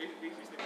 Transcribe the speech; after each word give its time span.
Existe 0.00 0.57